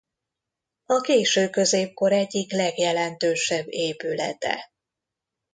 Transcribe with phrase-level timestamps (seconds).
[0.85, 4.71] A késő középkor egyik legjelentősebb épülete.